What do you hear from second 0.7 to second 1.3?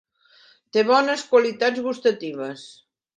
Té bones